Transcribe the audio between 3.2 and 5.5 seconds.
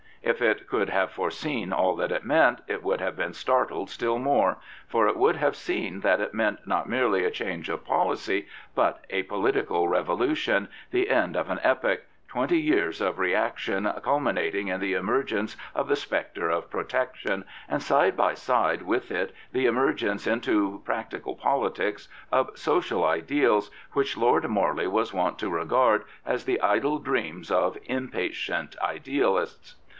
startled still more, for it would